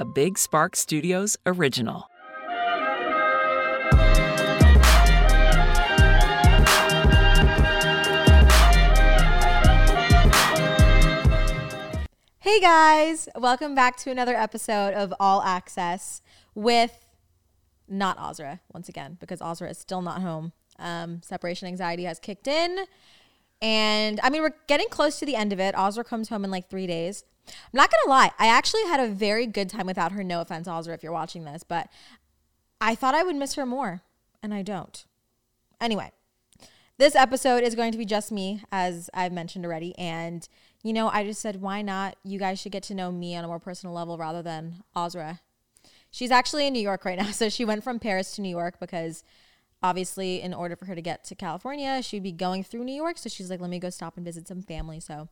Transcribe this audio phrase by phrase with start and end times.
[0.00, 2.06] a Big Spark Studios original.
[12.38, 16.22] Hey guys, welcome back to another episode of All Access
[16.54, 17.04] with
[17.86, 20.52] not Azra once again because Azra is still not home.
[20.78, 22.86] Um, separation anxiety has kicked in,
[23.62, 25.74] and I mean we're getting close to the end of it.
[25.74, 27.24] Azra comes home in like three days.
[27.46, 30.22] I'm not gonna lie, I actually had a very good time without her.
[30.22, 31.88] No offense, Azra, if you're watching this, but
[32.80, 34.02] I thought I would miss her more,
[34.42, 35.04] and I don't.
[35.80, 36.12] Anyway,
[36.98, 40.46] this episode is going to be just me, as I've mentioned already, and
[40.82, 42.16] you know, I just said, why not?
[42.24, 45.40] You guys should get to know me on a more personal level rather than Azra.
[46.10, 47.26] She's actually in New York right now.
[47.32, 49.22] So she went from Paris to New York because
[49.82, 53.18] obviously, in order for her to get to California, she'd be going through New York.
[53.18, 55.00] So she's like, let me go stop and visit some family.
[55.00, 55.28] So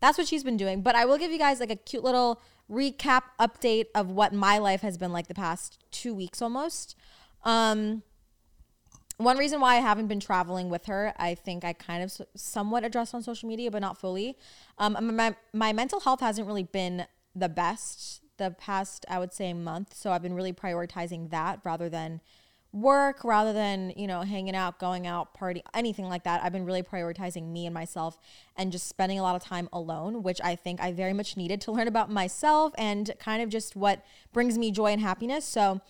[0.00, 0.82] that's what she's been doing.
[0.82, 2.40] But I will give you guys like a cute little
[2.70, 6.96] recap update of what my life has been like the past two weeks almost.
[7.44, 8.02] Um,
[9.18, 12.84] one reason why I haven't been traveling with her, I think I kind of somewhat
[12.84, 14.36] addressed on social media, but not fully.
[14.76, 19.54] Um, my, my mental health hasn't really been the best the past, I would say,
[19.54, 19.94] month.
[19.94, 22.20] So I've been really prioritizing that rather than
[22.76, 26.42] work, rather than, you know, hanging out, going out, party, anything like that.
[26.44, 28.18] I've been really prioritizing me and myself
[28.56, 31.60] and just spending a lot of time alone, which I think I very much needed
[31.62, 35.44] to learn about myself and kind of just what brings me joy and happiness.
[35.44, 35.80] So,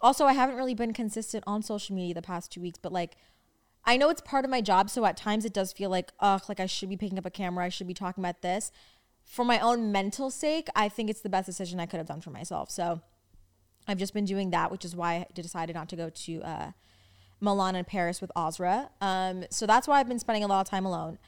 [0.00, 3.16] also, I haven't really been consistent on social media the past two weeks, but like,
[3.86, 4.90] I know it's part of my job.
[4.90, 7.30] So at times it does feel like, ugh, like I should be picking up a
[7.30, 7.64] camera.
[7.64, 8.72] I should be talking about this.
[9.24, 12.20] For my own mental sake, I think it's the best decision I could have done
[12.20, 12.70] for myself.
[12.70, 13.00] So
[13.86, 16.70] I've just been doing that, which is why I decided not to go to uh,
[17.40, 18.90] Milan and Paris with Azra.
[19.00, 21.18] Um, so that's why I've been spending a lot of time alone.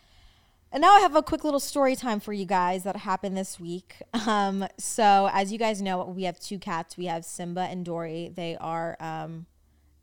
[0.73, 3.61] And now I have a quick little story time for you guys that happened this
[3.61, 4.03] week.
[4.27, 6.97] Um, so, as you guys know, we have two cats.
[6.97, 8.33] We have Simba and Dory.
[8.35, 9.47] They are um,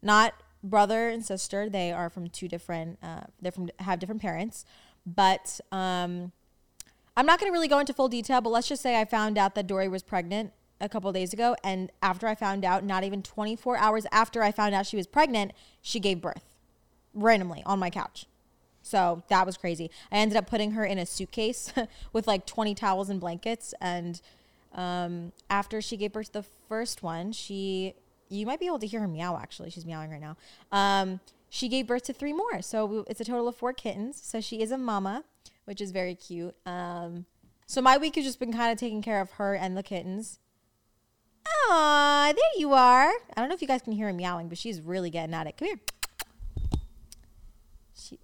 [0.01, 1.69] not brother and sister.
[1.69, 2.99] They are from two different.
[3.03, 4.63] Uh, they're from have different parents.
[5.05, 6.31] But um,
[7.17, 8.39] I'm not going to really go into full detail.
[8.39, 11.55] But let's just say I found out that Dory was pregnant a couple days ago,
[11.63, 15.07] and after I found out, not even 24 hours after I found out she was
[15.07, 16.43] pregnant, she gave birth
[17.13, 18.27] randomly on my couch.
[18.81, 19.89] So that was crazy.
[20.11, 21.71] I ended up putting her in a suitcase
[22.13, 23.73] with like 20 towels and blankets.
[23.79, 24.21] And
[24.73, 27.95] um, after she gave birth to the first one, she,
[28.27, 29.69] you might be able to hear her meow actually.
[29.69, 30.35] She's meowing right now.
[30.71, 32.61] Um, she gave birth to three more.
[32.61, 34.21] So it's a total of four kittens.
[34.21, 35.23] So she is a mama,
[35.63, 36.55] which is very cute.
[36.65, 37.25] Um,
[37.65, 40.39] so my week has just been kind of taking care of her and the kittens.
[41.47, 43.07] Ah, there you are.
[43.09, 45.47] I don't know if you guys can hear her meowing, but she's really getting at
[45.47, 45.57] it.
[45.57, 45.79] Come here.
[47.95, 48.19] She,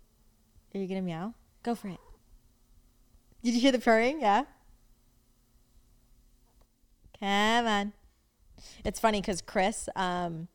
[0.74, 1.34] are you gonna meow?
[1.64, 2.00] Go for it.
[3.44, 4.22] Did you hear the purring?
[4.22, 4.44] Yeah.
[7.20, 7.94] Come on.
[8.84, 10.48] It's funny because Chris, um,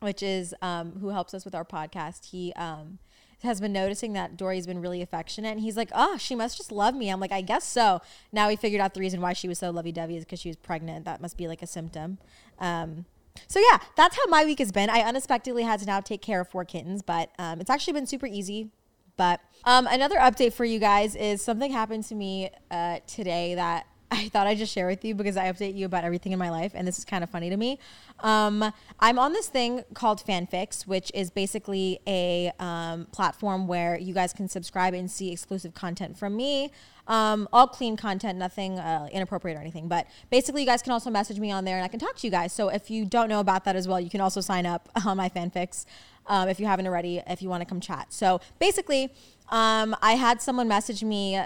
[0.00, 2.98] which is um, who helps us with our podcast, he um,
[3.42, 6.72] has been noticing that Dory's been really affectionate, and he's like, "Oh, she must just
[6.72, 8.00] love me." I'm like, "I guess so."
[8.32, 10.56] Now we figured out the reason why she was so lovey-dovey is because she was
[10.56, 11.04] pregnant.
[11.04, 12.18] That must be like a symptom.
[12.58, 13.06] Um,
[13.48, 14.90] so yeah, that's how my week has been.
[14.90, 18.06] I unexpectedly had to now take care of four kittens, but um, it's actually been
[18.06, 18.70] super easy.
[19.16, 23.86] But um, another update for you guys is something happened to me uh, today that
[24.12, 26.50] I thought I'd just share with you because I update you about everything in my
[26.50, 27.78] life, and this is kind of funny to me.
[28.20, 34.12] Um, I'm on this thing called Fanfix, which is basically a um, platform where you
[34.12, 36.70] guys can subscribe and see exclusive content from me.
[37.08, 39.88] Um, all clean content, nothing uh, inappropriate or anything.
[39.88, 42.26] But basically, you guys can also message me on there, and I can talk to
[42.26, 42.52] you guys.
[42.52, 45.16] So if you don't know about that as well, you can also sign up on
[45.16, 45.86] my Fanfix
[46.26, 48.12] um, if you haven't already, if you want to come chat.
[48.12, 49.10] So basically,
[49.48, 51.40] um, I had someone message me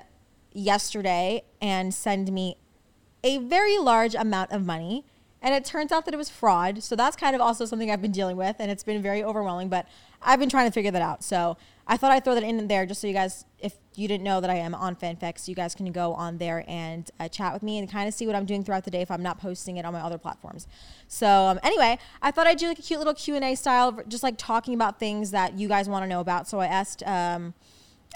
[0.53, 2.57] yesterday and send me
[3.23, 5.05] a very large amount of money.
[5.43, 6.83] And it turns out that it was fraud.
[6.83, 8.57] So that's kind of also something I've been dealing with.
[8.59, 9.87] And it's been very overwhelming, but
[10.23, 11.23] I've been trying to figure that out.
[11.23, 14.25] So I thought I'd throw that in there just so you guys, if you didn't
[14.25, 17.53] know that I am on Fanfix, you guys can go on there and uh, chat
[17.53, 19.39] with me and kind of see what I'm doing throughout the day if I'm not
[19.39, 20.67] posting it on my other platforms.
[21.07, 24.01] So um, anyway, I thought I'd do like a cute little Q and A style,
[24.09, 26.49] just like talking about things that you guys want to know about.
[26.49, 27.03] So I asked.
[27.07, 27.55] Um,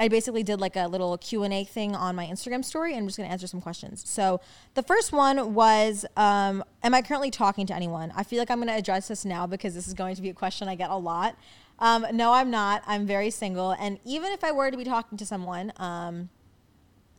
[0.01, 3.19] I basically did like a little Q&A thing on my Instagram story and I'm just
[3.19, 4.03] going to answer some questions.
[4.09, 4.41] So
[4.73, 8.11] the first one was, um, am I currently talking to anyone?
[8.17, 10.31] I feel like I'm going to address this now because this is going to be
[10.31, 11.37] a question I get a lot.
[11.79, 12.83] Um, no, I'm not.
[12.87, 13.73] I'm very single.
[13.73, 16.31] And even if I were to be talking to someone, um,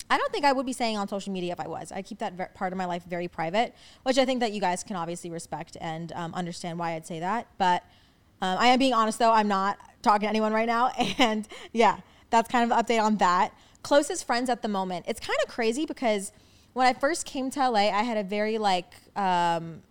[0.10, 1.92] I don't think I would be saying on social media if I was.
[1.92, 4.84] I keep that part of my life very private, which I think that you guys
[4.84, 7.48] can obviously respect and um, understand why I'd say that.
[7.60, 7.84] But
[8.42, 10.92] um, I am being honest though, I'm not talking to anyone right now.
[11.20, 12.00] And yeah,
[12.32, 13.54] that's kind of update on that.
[13.84, 15.06] Closest friends at the moment.
[15.08, 16.32] It's kind of crazy because
[16.74, 19.84] when I first came to LA, I had a very like um,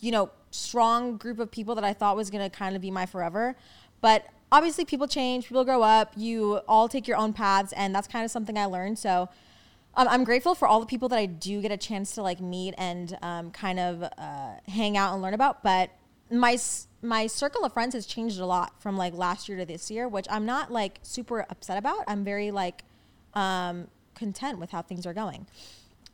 [0.00, 3.06] you know, strong group of people that I thought was to kind of be my
[3.06, 3.56] forever.
[4.00, 8.08] But obviously, people change, people grow up, you all take your own paths, and that's
[8.08, 8.98] kind of something I learned.
[8.98, 9.28] So
[9.94, 12.40] um, I'm grateful for all the people that I do get a chance to like
[12.40, 15.62] meet and um, kind of uh, hang out and learn about.
[15.62, 15.90] But
[16.30, 16.56] my
[17.02, 20.08] my circle of friends has changed a lot from like last year to this year,
[20.08, 22.04] which I'm not like super upset about.
[22.06, 22.84] I'm very like
[23.34, 25.46] um, content with how things are going.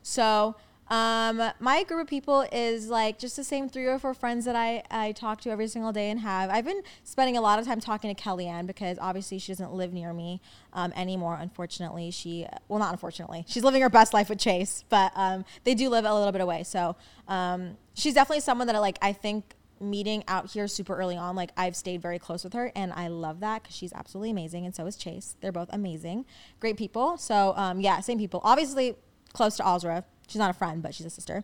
[0.01, 0.55] So
[0.89, 4.55] um, my group of people is like just the same three or four friends that
[4.55, 6.49] I, I talk to every single day and have.
[6.49, 9.91] I've been spending a lot of time talking to Kellyanne because obviously she doesn't live
[9.91, 10.39] near me
[10.71, 11.37] um, anymore.
[11.39, 15.75] Unfortunately, she, well, not unfortunately, she's living her best life with Chase, but um, they
[15.75, 16.63] do live a little bit away.
[16.63, 16.95] So
[17.27, 21.35] um, she's definitely someone that I like, I think meeting out here super early on,
[21.35, 24.65] like I've stayed very close with her and I love that because she's absolutely amazing.
[24.65, 25.35] And so is Chase.
[25.41, 26.25] They're both amazing,
[26.59, 27.17] great people.
[27.17, 28.41] So, um, yeah, same people.
[28.43, 28.95] Obviously,
[29.33, 31.43] close to Azra She's not a friend, but she's a sister.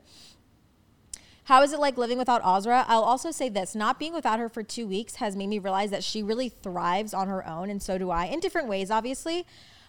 [1.46, 2.86] How is it like living without Azra?
[2.88, 5.90] I'll also say this not being without her for two weeks has made me realize
[5.92, 9.46] that she really thrives on her own, and so do I, in different ways, obviously.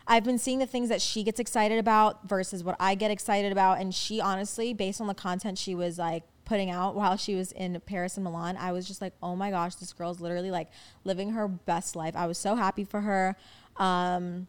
[0.06, 3.52] I've been seeing the things that she gets excited about versus what I get excited
[3.52, 3.81] about.
[3.81, 7.52] And she honestly, based on the content she was like putting out while she was
[7.52, 10.69] in Paris and Milan, I was just like, oh my gosh, this girl's literally like
[11.05, 12.14] living her best life.
[12.17, 13.37] I was so happy for her.
[13.76, 14.46] Um,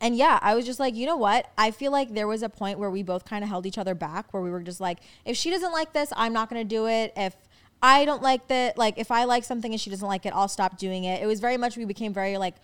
[0.00, 1.50] and yeah, I was just like, you know what?
[1.56, 3.94] I feel like there was a point where we both kind of held each other
[3.94, 6.68] back, where we were just like, if she doesn't like this, I'm not going to
[6.68, 7.12] do it.
[7.16, 7.36] If
[7.80, 10.48] I don't like that, like if I like something and she doesn't like it, I'll
[10.48, 11.22] stop doing it.
[11.22, 12.56] It was very much, we became very like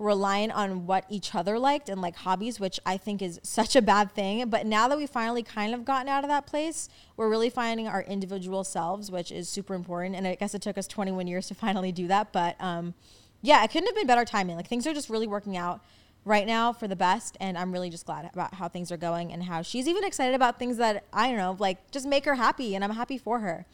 [0.00, 3.82] reliant on what each other liked and like hobbies, which I think is such a
[3.82, 4.48] bad thing.
[4.48, 7.86] But now that we finally kind of gotten out of that place, we're really finding
[7.86, 10.16] our individual selves, which is super important.
[10.16, 12.32] And I guess it took us 21 years to finally do that.
[12.32, 12.94] But um,
[13.42, 14.56] yeah, it couldn't have been better timing.
[14.56, 15.82] Like things are just really working out
[16.24, 19.32] right now for the best and i'm really just glad about how things are going
[19.32, 22.34] and how she's even excited about things that i don't know like just make her
[22.34, 23.64] happy and i'm happy for her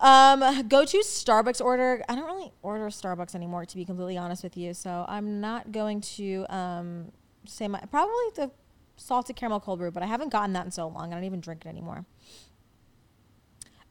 [0.00, 4.42] um go to starbucks order i don't really order starbucks anymore to be completely honest
[4.42, 7.12] with you so i'm not going to um
[7.46, 8.50] say my probably the
[8.96, 11.40] salted caramel cold brew but i haven't gotten that in so long i don't even
[11.40, 12.04] drink it anymore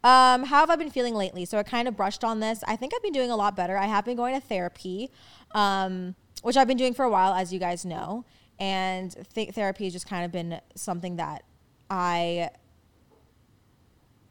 [0.02, 1.44] um, how have I been feeling lately?
[1.44, 2.64] So I kind of brushed on this.
[2.66, 3.76] I think I've been doing a lot better.
[3.78, 5.12] I have been going to therapy.
[5.52, 8.26] Um, which I've been doing for a while, as you guys know.
[8.60, 11.44] And th- therapy has just kind of been something that
[11.90, 12.50] I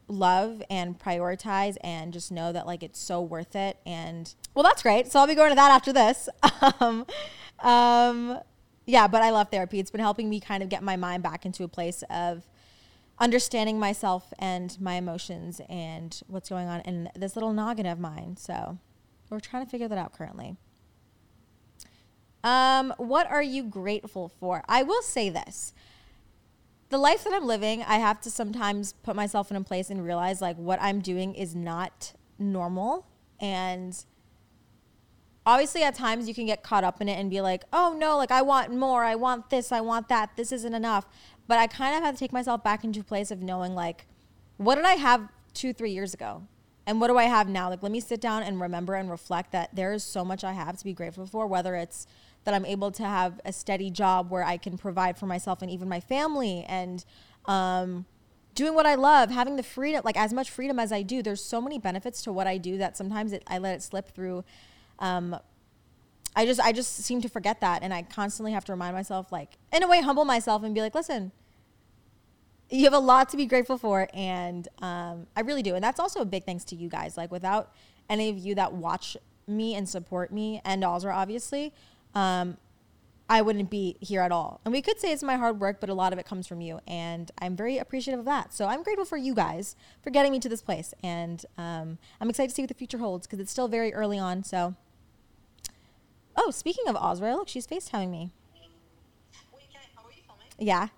[0.08, 3.78] love and prioritize and just know that like it's so worth it.
[3.86, 5.10] And well that's great.
[5.12, 6.28] So i'll be going to that after this.
[6.80, 7.06] Um,
[7.60, 8.40] um,
[8.86, 9.78] yeah but i love therapy.
[9.78, 12.48] It's been helping me kind of get my mind back into a place of
[13.20, 18.36] understanding myself and my emotions and what's going on in this little noggin of mine.
[18.36, 18.78] So
[19.30, 20.56] we're trying to figure that out currently.
[22.44, 24.64] Um, what are you grateful for?
[24.68, 25.74] I will say this.
[26.90, 30.02] The life that I'm living, I have to sometimes put myself in a place and
[30.04, 33.06] realize like what I'm doing is not normal.
[33.40, 33.96] And
[35.44, 38.16] obviously, at times you can get caught up in it and be like, oh no,
[38.16, 39.04] like I want more.
[39.04, 39.70] I want this.
[39.70, 40.36] I want that.
[40.36, 41.06] This isn't enough.
[41.46, 44.06] But I kind of have to take myself back into a place of knowing like,
[44.56, 46.42] what did I have two, three years ago?
[46.88, 47.68] And what do I have now?
[47.68, 50.52] Like, let me sit down and remember and reflect that there is so much I
[50.54, 52.06] have to be grateful for, whether it's
[52.44, 55.70] that I'm able to have a steady job where I can provide for myself and
[55.70, 57.04] even my family and
[57.44, 58.06] um,
[58.54, 61.22] doing what I love, having the freedom, like as much freedom as I do.
[61.22, 64.14] There's so many benefits to what I do that sometimes it, I let it slip
[64.14, 64.42] through.
[64.98, 65.38] Um,
[66.34, 69.30] I just I just seem to forget that, and I constantly have to remind myself,
[69.30, 71.32] like in a way, humble myself and be like, listen,
[72.70, 75.74] you have a lot to be grateful for, and um, I really do.
[75.74, 77.16] And that's also a big thanks to you guys.
[77.16, 77.72] Like without
[78.08, 81.72] any of you that watch me and support me, and Azra obviously,
[82.14, 82.58] um,
[83.30, 84.60] I wouldn't be here at all.
[84.64, 86.62] And we could say it's my hard work, but a lot of it comes from
[86.62, 86.80] you.
[86.86, 88.54] And I'm very appreciative of that.
[88.54, 90.94] So I'm grateful for you guys for getting me to this place.
[91.02, 94.18] And um, I'm excited to see what the future holds because it's still very early
[94.18, 94.44] on.
[94.44, 94.74] So,
[96.36, 98.30] oh, speaking of Azra, look, she's FaceTiming me.
[99.52, 100.46] Wait, can I, are you filming?
[100.58, 100.88] Yeah.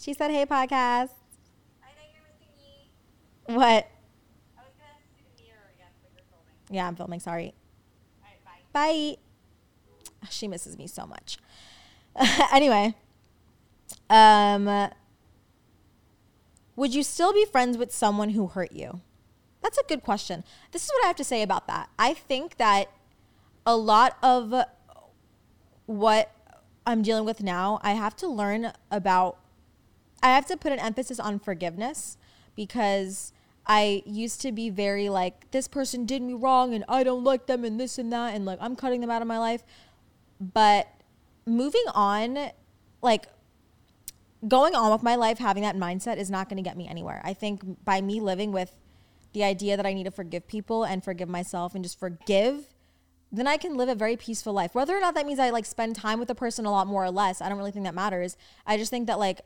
[0.00, 1.10] She said, hey, podcast.
[1.82, 3.54] I know you're missing me.
[3.54, 3.86] What?
[4.56, 4.96] I was gonna
[5.36, 6.54] the mirror again, but you're filming.
[6.70, 7.20] Yeah, I'm filming.
[7.20, 7.52] Sorry.
[8.22, 9.16] All right, bye.
[10.22, 10.28] Bye.
[10.30, 11.38] She misses me so much.
[12.52, 12.94] anyway,
[14.08, 14.90] um,
[16.76, 19.00] would you still be friends with someone who hurt you?
[19.62, 20.44] That's a good question.
[20.72, 21.90] This is what I have to say about that.
[21.98, 22.90] I think that
[23.66, 24.54] a lot of
[25.84, 26.32] what
[26.86, 29.36] I'm dealing with now, I have to learn about,
[30.22, 32.16] I have to put an emphasis on forgiveness
[32.56, 33.32] because
[33.66, 37.46] I used to be very like, this person did me wrong and I don't like
[37.46, 39.62] them and this and that, and like I'm cutting them out of my life.
[40.40, 40.88] But
[41.46, 42.50] moving on,
[43.02, 43.26] like,
[44.48, 47.20] going on with my life having that mindset is not going to get me anywhere.
[47.24, 48.74] I think by me living with
[49.32, 52.74] the idea that I need to forgive people and forgive myself and just forgive,
[53.30, 54.74] then I can live a very peaceful life.
[54.74, 57.04] Whether or not that means I like spend time with the person a lot more
[57.04, 58.36] or less, I don't really think that matters.
[58.66, 59.42] I just think that like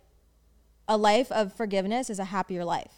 [0.88, 2.92] a life of forgiveness is a happier life,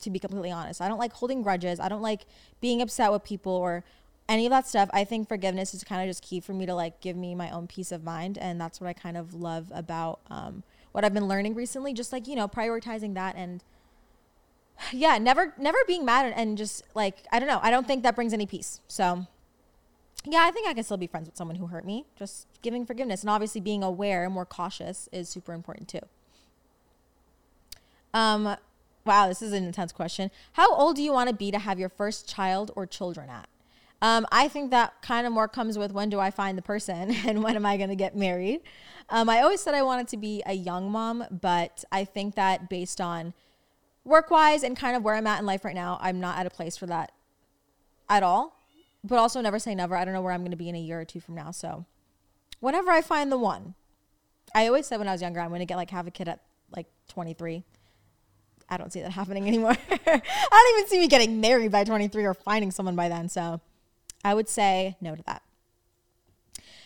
[0.00, 0.80] to be completely honest.
[0.80, 1.80] I don't like holding grudges.
[1.80, 2.22] I don't like
[2.60, 3.84] being upset with people or
[4.28, 4.88] any of that stuff.
[4.92, 7.50] I think forgiveness is kind of just key for me to like give me my
[7.50, 8.38] own peace of mind.
[8.38, 11.92] And that's what I kind of love about um, what I've been learning recently.
[11.92, 13.62] Just like, you know, prioritizing that and
[14.92, 17.60] yeah, never, never being mad and just like, I don't know.
[17.62, 18.80] I don't think that brings any peace.
[18.88, 19.26] So
[20.24, 22.04] yeah, I think I can still be friends with someone who hurt me.
[22.16, 26.00] Just giving forgiveness and obviously being aware and more cautious is super important too.
[28.12, 28.56] Um,
[29.04, 30.30] wow, this is an intense question.
[30.52, 33.48] How old do you want to be to have your first child or children at?
[34.02, 37.10] Um, I think that kind of more comes with when do I find the person
[37.26, 38.60] and when am I going to get married.
[39.08, 42.68] Um, I always said I wanted to be a young mom, but I think that
[42.68, 43.34] based on
[44.04, 46.46] work wise and kind of where I'm at in life right now, I'm not at
[46.46, 47.12] a place for that
[48.08, 48.56] at all.
[49.02, 49.96] But also, never say never.
[49.96, 51.52] I don't know where I'm going to be in a year or two from now.
[51.52, 51.86] So,
[52.60, 53.74] whenever I find the one,
[54.54, 56.28] I always said when I was younger, I'm going to get like have a kid
[56.28, 56.40] at
[56.76, 57.64] like 23.
[58.70, 59.76] I don't see that happening anymore.
[59.90, 63.28] I don't even see me getting married by 23 or finding someone by then.
[63.28, 63.60] So,
[64.24, 65.42] I would say no to that.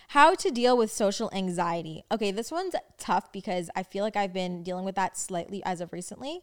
[0.09, 2.05] How to deal with social anxiety.
[2.13, 5.81] Okay, this one's tough because I feel like I've been dealing with that slightly as
[5.81, 6.43] of recently.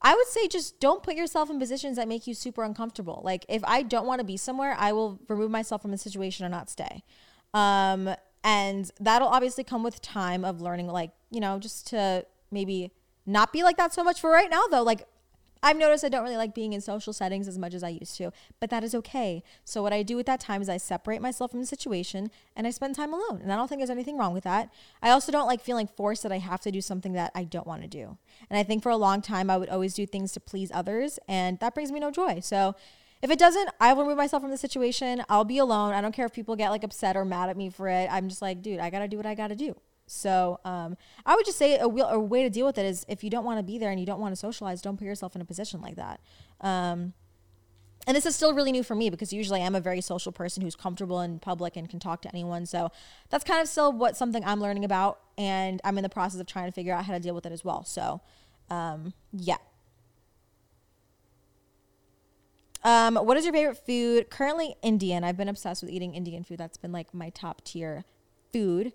[0.00, 3.20] I would say just don't put yourself in positions that make you super uncomfortable.
[3.24, 6.44] Like if I don't want to be somewhere, I will remove myself from the situation
[6.44, 7.04] or not stay.
[7.54, 12.90] Um, and that'll obviously come with time of learning, like, you know, just to maybe
[13.26, 14.82] not be like that so much for right now, though.
[14.82, 15.06] Like,
[15.64, 18.16] I've noticed I don't really like being in social settings as much as I used
[18.16, 19.44] to, but that is okay.
[19.64, 22.66] So what I do at that time is I separate myself from the situation and
[22.66, 23.40] I spend time alone.
[23.40, 24.72] And I don't think there's anything wrong with that.
[25.00, 27.66] I also don't like feeling forced that I have to do something that I don't
[27.66, 28.18] want to do.
[28.50, 31.20] And I think for a long time I would always do things to please others
[31.28, 32.40] and that brings me no joy.
[32.40, 32.74] So
[33.22, 35.22] if it doesn't, I will remove myself from the situation.
[35.28, 35.92] I'll be alone.
[35.92, 38.08] I don't care if people get like upset or mad at me for it.
[38.10, 39.76] I'm just like, dude, I got to do what I got to do.
[40.06, 43.24] So um, I would just say a, a, way to deal with it is if
[43.24, 45.34] you don't want to be there and you don't want to socialize, don't put yourself
[45.34, 46.20] in a position like that.
[46.60, 47.14] Um,
[48.06, 50.62] and this is still really new for me because usually I'm a very social person
[50.62, 52.66] who's comfortable in public and can talk to anyone.
[52.66, 52.90] So
[53.30, 56.46] that's kind of still what something I'm learning about, and I'm in the process of
[56.46, 57.84] trying to figure out how to deal with it as well.
[57.84, 58.20] So,
[58.70, 59.58] um, yeah.
[62.84, 64.30] Um, what is your favorite food?
[64.30, 65.22] Currently Indian.
[65.22, 66.58] I've been obsessed with eating Indian food.
[66.58, 68.04] That's been like my top tier
[68.52, 68.92] food.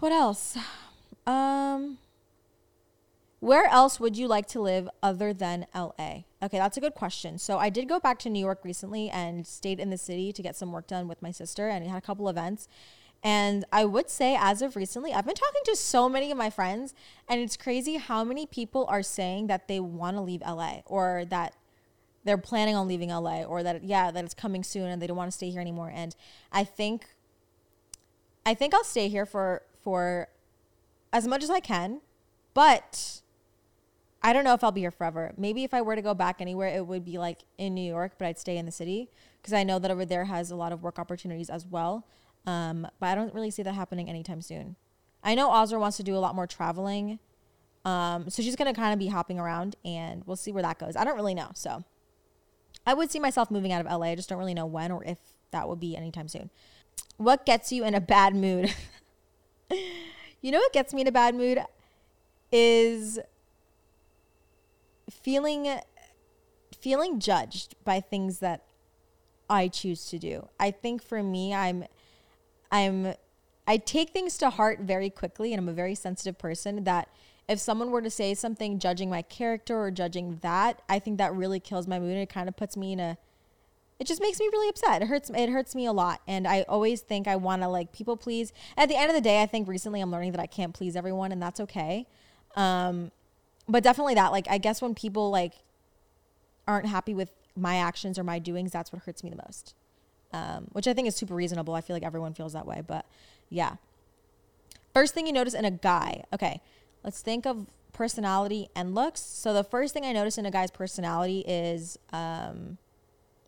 [0.00, 0.56] What else?
[1.26, 1.98] Um,
[3.40, 6.22] where else would you like to live other than LA?
[6.42, 7.38] Okay, that's a good question.
[7.38, 10.42] So I did go back to New York recently and stayed in the city to
[10.42, 12.66] get some work done with my sister, and had a couple events.
[13.22, 16.48] And I would say, as of recently, I've been talking to so many of my
[16.48, 16.94] friends,
[17.28, 21.26] and it's crazy how many people are saying that they want to leave LA or
[21.28, 21.54] that
[22.24, 25.16] they're planning on leaving LA or that, yeah, that it's coming soon and they don't
[25.16, 25.92] want to stay here anymore.
[25.94, 26.16] And
[26.50, 27.04] I think,
[28.46, 30.28] I think I'll stay here for for
[31.12, 32.00] as much as I can,
[32.54, 33.20] but
[34.22, 35.32] I don't know if I'll be here forever.
[35.36, 38.12] Maybe if I were to go back anywhere, it would be like in New York,
[38.18, 39.08] but I'd stay in the city
[39.40, 42.06] because I know that over there has a lot of work opportunities as well.
[42.46, 44.76] Um, but I don't really see that happening anytime soon.
[45.22, 47.18] I know Azra wants to do a lot more traveling.
[47.84, 50.78] Um, so she's going to kind of be hopping around and we'll see where that
[50.78, 50.96] goes.
[50.96, 51.50] I don't really know.
[51.54, 51.84] So
[52.86, 54.08] I would see myself moving out of LA.
[54.08, 55.18] I just don't really know when or if
[55.50, 56.50] that would be anytime soon.
[57.16, 58.74] What gets you in a bad mood?
[60.40, 61.58] you know what gets me in a bad mood
[62.52, 63.18] is
[65.10, 65.78] feeling
[66.78, 68.64] feeling judged by things that
[69.48, 70.48] I choose to do.
[70.58, 71.84] I think for me I'm
[72.70, 73.14] I'm
[73.66, 77.08] I take things to heart very quickly and I'm a very sensitive person that
[77.48, 81.34] if someone were to say something judging my character or judging that, I think that
[81.34, 83.18] really kills my mood and it kind of puts me in a
[84.00, 85.02] it just makes me really upset.
[85.02, 87.92] It hurts it hurts me a lot and I always think I want to like
[87.92, 88.52] people please.
[88.76, 90.96] At the end of the day, I think recently I'm learning that I can't please
[90.96, 92.06] everyone and that's okay.
[92.56, 93.12] Um
[93.68, 95.52] but definitely that like I guess when people like
[96.66, 99.74] aren't happy with my actions or my doings, that's what hurts me the most.
[100.32, 101.74] Um, which I think is super reasonable.
[101.74, 103.04] I feel like everyone feels that way, but
[103.50, 103.74] yeah.
[104.94, 106.22] First thing you notice in a guy.
[106.32, 106.60] Okay,
[107.04, 109.20] let's think of personality and looks.
[109.20, 112.78] So the first thing I notice in a guy's personality is um,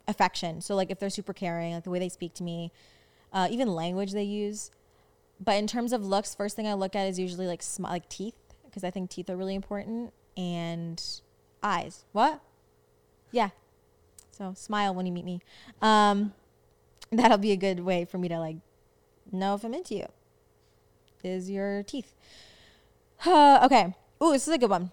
[0.08, 0.60] affection.
[0.60, 2.72] So like if they're super caring, like the way they speak to me,
[3.32, 4.70] uh, even language they use.
[5.40, 8.08] But in terms of looks, first thing I look at is usually like sm- like
[8.08, 11.02] teeth because I think teeth are really important and
[11.62, 12.04] eyes.
[12.12, 12.40] What?
[13.30, 13.50] Yeah.
[14.30, 15.40] So smile when you meet me.
[15.80, 16.32] Um,
[17.12, 18.56] that'll be a good way for me to like
[19.30, 20.06] know if I'm into you.
[21.24, 22.14] Is your teeth.
[23.26, 23.94] okay.
[24.22, 24.90] Ooh, this is a good one.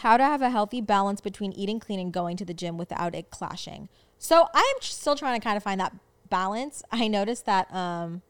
[0.00, 3.14] How to have a healthy balance between eating clean and going to the gym without
[3.14, 3.88] it clashing.
[4.18, 5.94] So I'm still trying to kind of find that
[6.28, 6.82] balance.
[6.92, 8.22] I noticed that um,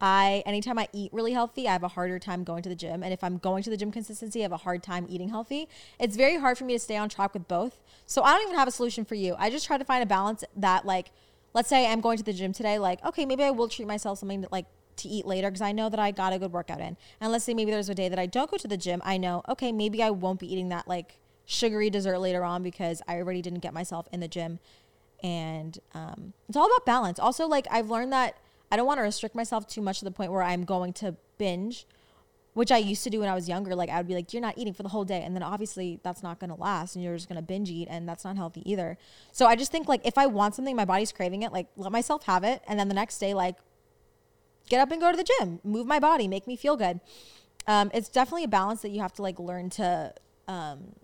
[0.00, 3.02] I anytime I eat really healthy, I have a harder time going to the gym.
[3.02, 5.68] And if I'm going to the gym consistency, I have a hard time eating healthy.
[5.98, 7.80] It's very hard for me to stay on track with both.
[8.04, 9.34] So I don't even have a solution for you.
[9.38, 11.10] I just try to find a balance that like
[11.54, 14.18] let's say I'm going to the gym today, like, okay, maybe I will treat myself
[14.18, 14.66] something that like
[14.98, 16.96] to eat later because I know that I got a good workout in.
[17.20, 19.16] And let's say maybe there's a day that I don't go to the gym, I
[19.16, 23.16] know, okay, maybe I won't be eating that like sugary dessert later on because I
[23.16, 24.58] already didn't get myself in the gym.
[25.22, 27.18] And um, it's all about balance.
[27.18, 28.36] Also, like I've learned that
[28.70, 31.16] I don't want to restrict myself too much to the point where I'm going to
[31.38, 31.86] binge,
[32.52, 33.74] which I used to do when I was younger.
[33.74, 35.22] Like I would be like, you're not eating for the whole day.
[35.22, 37.88] And then obviously that's not going to last and you're just going to binge eat
[37.90, 38.98] and that's not healthy either.
[39.32, 41.92] So I just think like if I want something, my body's craving it, like let
[41.92, 42.62] myself have it.
[42.68, 43.56] And then the next day, like
[44.68, 47.00] get up and go to the gym, move my body, make me feel good.
[47.66, 50.14] Um, it's definitely a balance that you have to like learn to
[50.46, 50.94] um,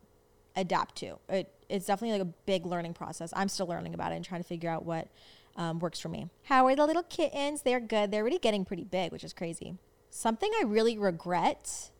[0.56, 1.18] adapt to.
[1.28, 3.32] It, it's definitely like a big learning process.
[3.36, 5.08] I'm still learning about it and trying to figure out what
[5.56, 6.28] um, works for me.
[6.44, 7.62] How are the little kittens?
[7.62, 8.10] They're good.
[8.10, 9.76] They're already getting pretty big, which is crazy.
[10.10, 11.90] Something I really regret.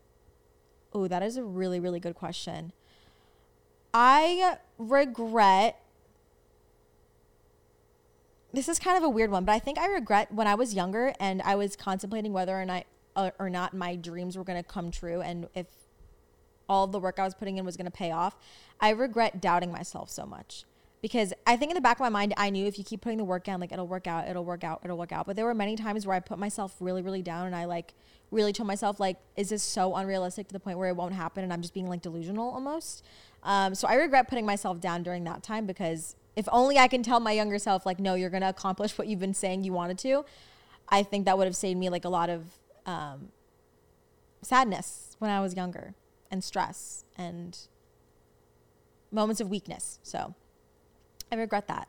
[0.92, 2.73] Oh, that is a really, really good question.
[3.92, 5.80] I regret.
[8.54, 10.75] This is kind of a weird one, but I think I regret when I was
[10.75, 12.84] younger and I was contemplating whether or not
[13.16, 15.66] uh, or not my dreams were going to come true and if
[16.68, 18.37] all the work I was putting in was going to pay off.
[18.80, 20.64] I regret doubting myself so much
[21.02, 23.18] because I think in the back of my mind, I knew if you keep putting
[23.18, 25.26] the work in, like it'll work out, it'll work out, it'll work out.
[25.26, 27.92] But there were many times where I put myself really, really down and I like
[28.30, 31.44] really told myself, like, is this so unrealistic to the point where it won't happen?
[31.44, 33.04] And I'm just being like delusional almost.
[33.42, 37.02] Um, so I regret putting myself down during that time because if only I can
[37.02, 39.72] tell my younger self, like, no, you're going to accomplish what you've been saying you
[39.72, 40.24] wanted to,
[40.88, 42.44] I think that would have saved me like a lot of
[42.86, 43.28] um,
[44.42, 45.94] sadness when I was younger
[46.30, 47.58] and stress and
[49.11, 49.98] moments of weakness.
[50.02, 50.35] So
[51.30, 51.88] I regret that.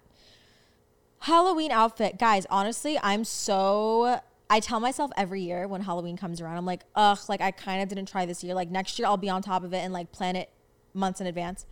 [1.19, 2.19] Halloween outfit.
[2.19, 6.83] Guys, honestly, I'm so I tell myself every year when Halloween comes around, I'm like,
[6.95, 8.53] ugh, like I kind of didn't try this year.
[8.53, 10.49] Like next year I'll be on top of it and like plan it
[10.93, 11.65] months in advance.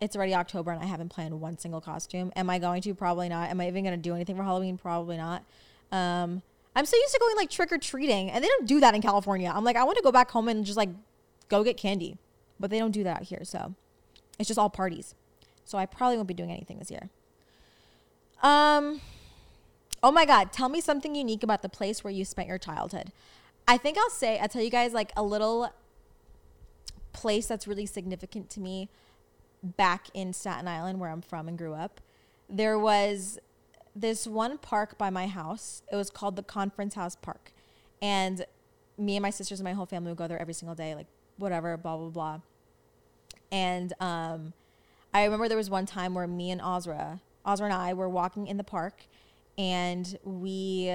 [0.00, 2.32] It's already October and I haven't planned one single costume.
[2.36, 2.94] Am I going to?
[2.94, 3.50] Probably not.
[3.50, 4.76] Am I even going to do anything for Halloween?
[4.76, 5.42] Probably not.
[5.90, 6.42] Um,
[6.74, 9.00] I'm so used to going like trick or treating, and they don't do that in
[9.00, 9.50] California.
[9.52, 10.90] I'm like, I want to go back home and just like
[11.48, 12.18] go get candy,
[12.60, 13.44] but they don't do that out here.
[13.44, 13.74] So
[14.38, 15.14] it's just all parties.
[15.64, 17.08] So I probably won't be doing anything this year.
[18.42, 19.00] Um,
[20.02, 23.10] oh my God, tell me something unique about the place where you spent your childhood.
[23.66, 25.72] I think I'll say, I'll tell you guys like a little
[27.12, 28.90] place that's really significant to me
[29.62, 32.00] back in Staten Island, where I'm from and grew up.
[32.48, 33.38] There was
[33.94, 35.82] this one park by my house.
[35.90, 37.52] It was called the Conference House Park.
[38.02, 38.44] And
[38.98, 41.06] me and my sisters and my whole family would go there every single day, like
[41.38, 42.40] whatever, blah, blah, blah.
[43.50, 44.52] And um,
[45.14, 48.46] I remember there was one time where me and Azra, Azra and I were walking
[48.46, 49.06] in the park
[49.56, 50.92] and we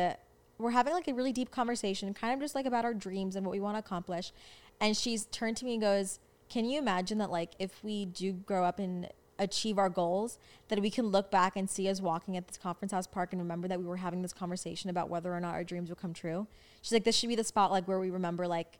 [0.57, 3.45] were having like a really deep conversation, kind of just like about our dreams and
[3.45, 4.31] what we want to accomplish.
[4.79, 6.19] And she's turned to me and goes,
[6.51, 9.07] Can you imagine that, like, if we do grow up and
[9.39, 10.37] achieve our goals,
[10.67, 13.41] that we can look back and see us walking at this conference house park and
[13.41, 16.13] remember that we were having this conversation about whether or not our dreams would come
[16.13, 16.47] true?
[16.81, 18.79] She's like, This should be the spot, like, where we remember, like,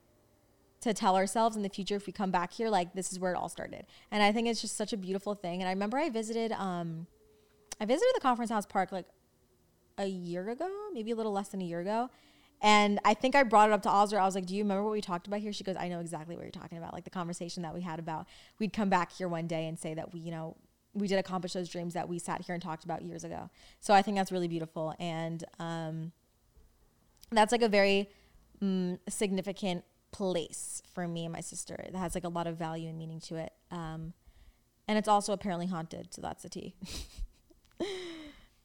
[0.81, 3.31] to tell ourselves in the future if we come back here like this is where
[3.31, 3.85] it all started.
[4.09, 5.61] And i think it's just such a beautiful thing.
[5.61, 7.05] And i remember i visited um
[7.79, 9.05] i visited the conference house park like
[9.97, 12.09] a year ago maybe a little less than a year ago
[12.61, 14.21] and i think i brought it up to Azra.
[14.21, 15.99] i was like do you remember what we talked about here she goes i know
[15.99, 18.27] exactly what you're talking about like the conversation that we had about
[18.59, 20.55] we'd come back here one day and say that we you know
[20.93, 23.93] we did accomplish those dreams that we sat here and talked about years ago so
[23.93, 26.11] i think that's really beautiful and um
[27.31, 28.09] that's like a very
[28.61, 31.75] mm, significant place for me and my sister.
[31.75, 33.53] It has like a lot of value and meaning to it.
[33.71, 34.13] Um,
[34.87, 36.75] and it's also apparently haunted, so that's the tea.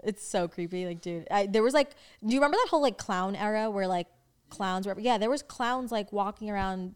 [0.06, 1.26] it's so creepy, like dude.
[1.30, 1.90] I, there was like,
[2.24, 4.06] do you remember that whole like clown era where like
[4.48, 4.96] clowns were?
[4.98, 6.94] Yeah, there was clowns like walking around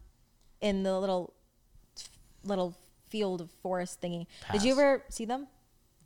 [0.61, 1.33] in the little
[2.43, 2.75] little
[3.09, 4.25] field of forest thingy.
[4.51, 5.47] Did you ever see them?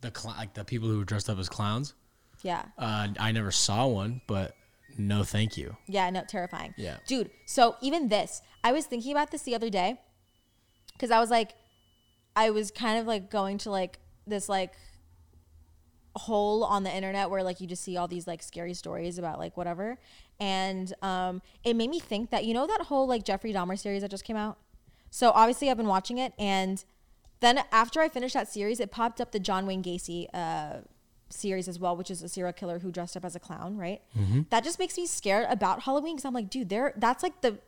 [0.00, 1.94] The cl- like the people who were dressed up as clowns.
[2.42, 2.64] Yeah.
[2.76, 4.54] Uh, I never saw one, but
[4.98, 5.76] no, thank you.
[5.86, 6.74] Yeah, no, terrifying.
[6.76, 6.96] Yeah.
[7.06, 10.00] Dude, so even this, I was thinking about this the other day
[10.92, 11.54] because I was like,
[12.34, 14.74] I was kind of like going to like this like
[16.18, 19.38] hole on the internet where like you just see all these like scary stories about
[19.38, 19.98] like whatever.
[20.40, 24.02] And um, it made me think that, you know, that whole like Jeffrey Dahmer series
[24.02, 24.58] that just came out?
[25.10, 26.32] So obviously I've been watching it.
[26.38, 26.84] And
[27.40, 30.78] then after I finished that series, it popped up the John Wayne Gacy uh,
[31.28, 34.02] series as well, which is a serial killer who dressed up as a clown, right?
[34.50, 37.58] That just makes me scared about Halloween because I'm like, dude, there that's like the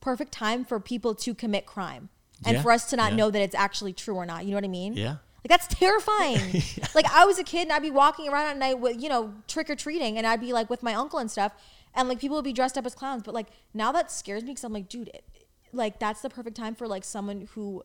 [0.00, 2.08] perfect time for people to commit crime
[2.44, 3.16] and Yeah, for us to not yeah.
[3.16, 4.44] know that it's actually true or not.
[4.44, 4.92] You know what I mean?
[4.94, 5.16] Yeah.
[5.48, 6.62] Like that's terrifying.
[6.94, 9.34] Like I was a kid and I'd be walking around at night with, you know,
[9.46, 11.52] trick or treating and I'd be like with my uncle and stuff
[11.94, 13.22] and like people would be dressed up as clowns.
[13.22, 15.24] But like now that scares me because I'm like, dude, it,
[15.72, 17.82] like that's the perfect time for like someone who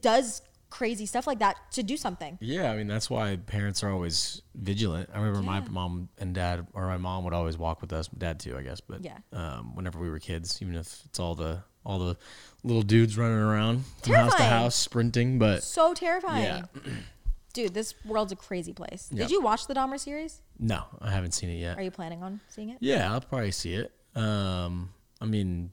[0.00, 2.38] does crazy stuff like that to do something.
[2.40, 5.10] Yeah, I mean that's why parents are always vigilant.
[5.12, 8.38] I remember my mom and dad, or my mom would always walk with us, dad
[8.40, 8.80] too, I guess.
[8.80, 9.18] But Yeah.
[9.32, 12.16] um, whenever we were kids, even if it's all the all the
[12.62, 14.50] little dudes running around from house to Terrifying.
[14.50, 16.44] house sprinting, but So terrifying.
[16.44, 16.62] yeah,
[17.52, 19.08] Dude, this world's a crazy place.
[19.08, 20.40] Did you watch the Dahmer series?
[20.58, 21.76] no, I haven't seen it yet.
[21.78, 22.76] Are you planning on seeing it?
[22.80, 23.92] Yeah, I'll probably see it.
[24.14, 24.90] Um,
[25.20, 25.70] I mean,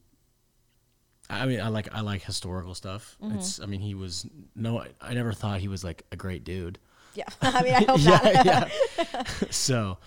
[1.30, 3.18] I mean, I like I like historical stuff.
[3.22, 3.38] Mm-hmm.
[3.38, 6.44] It's, I mean, he was no, I, I never thought he was like a great
[6.46, 6.80] dude.
[7.14, 7.26] Yeah.
[7.42, 8.24] I mean, I hope not.
[8.46, 9.24] yeah, yeah.
[9.52, 9.98] so,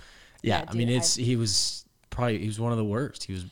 [0.43, 3.25] yeah, Yeah, I mean, dude, it's he was probably he was one of the worst.
[3.25, 3.45] He was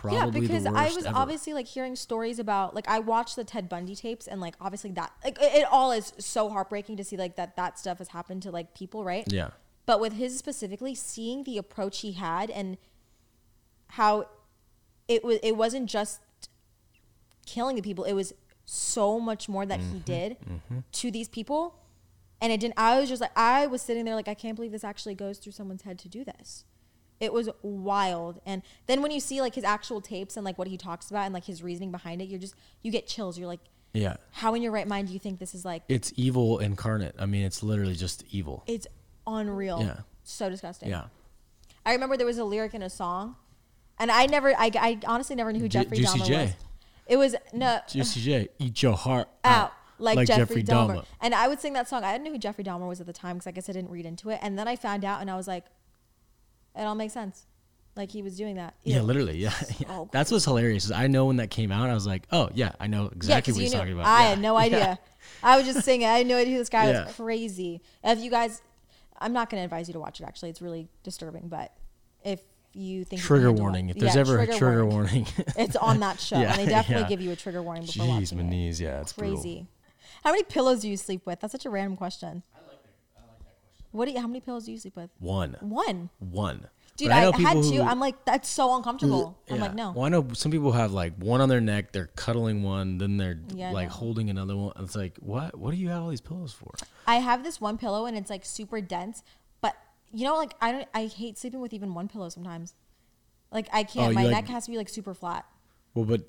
[0.00, 1.16] probably yeah, because I was ever.
[1.16, 4.90] obviously like hearing stories about like I watched the Ted Bundy tapes and like obviously
[4.92, 8.08] that like it, it all is so heartbreaking to see like that that stuff has
[8.08, 9.24] happened to like people, right?
[9.32, 9.50] yeah,
[9.86, 12.76] But with his specifically, seeing the approach he had and
[13.88, 14.26] how
[15.08, 16.20] it was it wasn't just
[17.46, 18.32] killing the people, it was
[18.64, 19.92] so much more that Mm-hmm.
[19.94, 20.36] he did
[20.92, 21.76] to these people.
[22.42, 24.72] And it didn't I was just like I was sitting there like I can't believe
[24.72, 26.64] this actually goes through someone's head to do this.
[27.20, 28.40] It was wild.
[28.46, 31.26] And then when you see like his actual tapes and like what he talks about
[31.26, 33.38] and like his reasoning behind it, you're just you get chills.
[33.38, 33.60] You're like,
[33.92, 34.16] yeah.
[34.32, 37.14] how in your right mind do you think this is like It's evil incarnate.
[37.18, 38.64] I mean, it's literally just evil.
[38.66, 38.86] it's
[39.26, 39.82] unreal.
[39.82, 40.00] Yeah.
[40.22, 40.88] So disgusting.
[40.88, 41.04] Yeah,
[41.84, 43.36] I remember there was a lyric in a song,
[43.98, 46.42] and I never, I, I honestly never knew who Jeffrey Juicy Dahmer J.
[46.42, 46.54] was.
[47.06, 51.04] It was no Juicy J, eat your heart out like, Jeffrey, Dahmer.
[51.20, 52.04] and I would sing that song.
[52.04, 53.90] I didn't know who Jeffrey Dahmer was at the time because I guess I didn't
[53.90, 55.64] read into it, and then I found out, and I was like,
[56.76, 57.46] it all makes sense.
[57.96, 58.74] Like he was doing that.
[58.84, 59.36] Yeah, literally.
[59.38, 60.04] Yeah, yeah.
[60.12, 60.84] That's what's hilarious.
[60.86, 63.52] Is I know when that came out, I was like, oh yeah, I know exactly
[63.52, 63.78] because what he's knew.
[63.78, 64.06] talking about.
[64.06, 64.28] I Yeah.
[64.30, 64.98] had no idea.
[65.42, 66.06] I was just singing.
[66.06, 67.06] I had no idea who this guy Yeah.
[67.06, 67.14] was.
[67.16, 67.80] Crazy.
[68.04, 68.62] If you guys,
[69.18, 70.24] I'm not going to advise you to watch it.
[70.24, 71.48] Actually, it's really disturbing.
[71.48, 71.72] But
[72.24, 72.40] if
[72.72, 73.90] you think Trigger it- warning.
[73.90, 77.02] If there's Yeah, ever a trigger warning, it's on that show, Yeah, and they definitely
[77.02, 77.08] yeah.
[77.08, 78.46] give you a trigger warning before jeez, watching my it.
[78.46, 78.80] knees.
[78.80, 79.36] Yeah, it's brutal.
[79.36, 79.66] Crazy.
[80.22, 81.40] How many pillows do you sleep with?
[81.40, 82.42] That's such a random question.
[82.54, 82.90] I like that.
[83.16, 83.79] I like that question.
[83.92, 85.10] What do you, how many pillows do you sleep with?
[85.18, 86.10] One, One.
[86.18, 86.66] one.
[86.96, 87.76] Dude, But I, know I had people two.
[87.76, 89.38] who- I'm like, that's so uncomfortable.
[89.50, 89.92] I'm like, no.
[89.92, 93.16] Well, I know some people have like one on their neck, they're cuddling one, then
[93.16, 93.94] they're Yeah, like know.
[93.94, 94.72] holding another one.
[94.78, 95.56] It's like, what?
[95.58, 96.72] What do you have all these pillows for?
[97.06, 99.22] I have this one pillow and it's like super dense,
[99.62, 99.74] but
[100.12, 102.74] you know, like I don't, I hate sleeping with even one pillow sometimes.
[103.50, 104.08] Like I can't.
[104.08, 105.46] Oh, you My like- neck has to be like super flat.
[105.94, 106.20] Well, but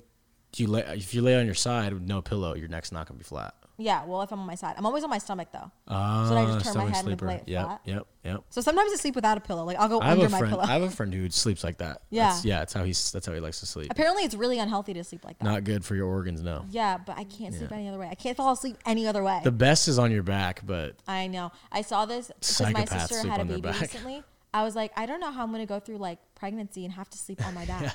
[0.52, 3.06] do you lay if you lay on your side with no pillow, your neck's not
[3.06, 3.54] gonna be flat.
[3.78, 4.04] Yeah.
[4.04, 5.70] Well, if I'm on my side, I'm always on my stomach though.
[5.88, 7.26] Ah, So I just turn my head and sleeper.
[7.26, 7.80] lay it Yep, flat?
[7.84, 8.44] yep, yep.
[8.50, 9.64] So sometimes I sleep without a pillow.
[9.64, 10.62] Like I'll go I have under a my pillow.
[10.62, 12.02] I have a friend who sleeps like that.
[12.10, 12.28] Yeah.
[12.28, 12.58] That's, yeah.
[12.60, 13.10] That's how he's.
[13.12, 13.90] That's how he likes to sleep.
[13.90, 15.44] Apparently, it's really unhealthy to sleep like that.
[15.44, 16.42] Not good for your organs.
[16.42, 16.64] No.
[16.70, 17.76] yeah, but I can't sleep Yeah.
[17.78, 18.08] any other way.
[18.10, 19.40] I can't fall asleep any other way.
[19.42, 21.50] The best is on your back, but I know.
[21.70, 24.22] I saw this because my sister had a baby recently.
[24.54, 27.08] I was like, I don't know how I'm gonna go through like pregnancy and have
[27.08, 27.94] to sleep on my back.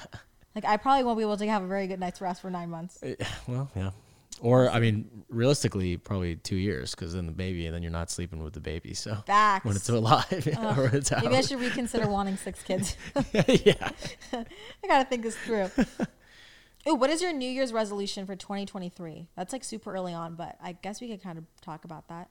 [0.55, 2.71] Like I probably won't be able to have a very good night's rest for nine
[2.71, 2.97] months.
[3.03, 3.13] eh,
[3.47, 3.91] well, yeah.
[4.41, 8.09] Or I mean, realistically, probably two years, because then the baby, and then you're not
[8.09, 8.93] sleeping with the baby.
[8.93, 9.65] So Facts.
[9.65, 11.23] when it's alive or when it's out.
[11.23, 12.95] Maybe I should reconsider wanting six kids.
[13.33, 13.91] yeah.
[14.33, 15.69] I gotta think this through.
[16.87, 19.27] Ooh, what is your New Year's resolution for 2023?
[19.35, 22.29] That's like super early on, but I guess we could kind of talk about that.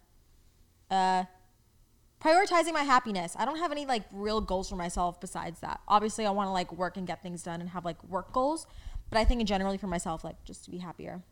[0.91, 1.25] Uh,
[2.23, 3.37] prioritizing my happiness.
[3.39, 5.81] I don't have any like real goals for myself besides that.
[5.89, 8.67] Obviously, I want to like work and get things done and have like work goals,
[9.11, 11.23] but I think generally for myself, like just to be happier.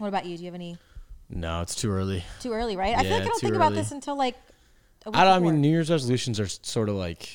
[0.00, 0.36] What about you?
[0.38, 0.78] Do you have any
[1.28, 2.24] No, it's too early.
[2.40, 2.74] too early?
[2.76, 2.94] Right?
[2.96, 3.82] I feel Yeah, like I don't too think about early.
[3.82, 4.34] this until like.
[5.06, 5.32] A week I don't.
[5.34, 5.52] I before.
[5.52, 7.28] mean, New Year's resolutions are sort of like.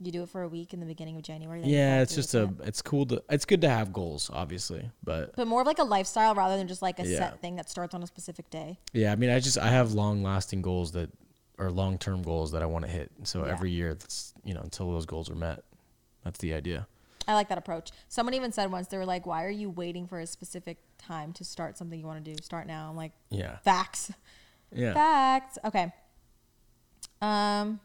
[0.00, 1.60] you do it for a week in the beginning of January.
[1.60, 2.62] then you Yeah, follow it's through just with a.
[2.64, 2.68] it.
[2.68, 3.22] It's cool to.
[3.30, 6.66] It's good to have goals, obviously, but but more of like a lifestyle rather than
[6.68, 7.18] just like a Yeah.
[7.18, 8.78] set thing that starts on a specific day.
[8.92, 9.12] yeah.
[9.12, 11.10] I mean, I just I have long lasting goals that,
[11.60, 13.10] are long term goals that I want to hit.
[13.24, 13.52] So Yeah.
[13.52, 15.62] every year, that's you know until those goals are met.
[16.24, 16.86] That's the idea.
[17.28, 17.90] I like that approach.
[18.08, 21.32] Someone even said once they were like, "Why are you waiting for a specific time
[21.34, 22.40] to start something you want to do?
[22.42, 23.58] Start now." I'm like, Yeah.
[23.58, 24.12] "Facts,
[24.70, 24.92] Yeah.
[24.94, 25.92] facts." Okay.
[27.22, 27.80] Um,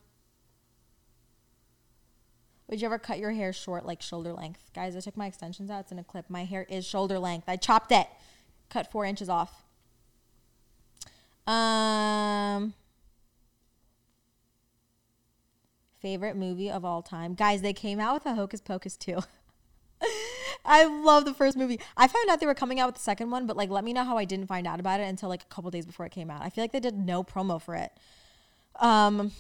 [2.67, 4.95] would you ever cut your hair short, like shoulder length, guys?
[4.95, 5.82] I took my extensions out.
[5.82, 6.30] It's in a clip.
[6.30, 7.47] My hair is shoulder length.
[7.47, 8.08] I chopped it,
[8.69, 9.63] cut four inches off.
[11.47, 12.73] Um.
[15.99, 17.34] Favorite movie of all time.
[17.34, 19.19] Guys, they came out with a Hocus Pocus 2.
[20.65, 21.80] I love the first movie.
[21.97, 23.93] I found out they were coming out with the second one, but like let me
[23.93, 26.12] know how I didn't find out about it until like a couple days before it
[26.12, 26.41] came out.
[26.41, 27.91] I feel like they did no promo for it.
[28.80, 29.32] Um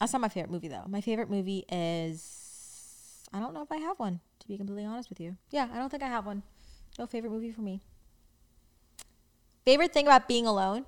[0.00, 0.84] That's not my favorite movie though.
[0.86, 5.10] My favorite movie is I don't know if I have one, to be completely honest
[5.10, 5.36] with you.
[5.50, 6.42] Yeah, I don't think I have one.
[6.98, 7.82] No favorite movie for me.
[9.64, 10.86] Favorite thing about being alone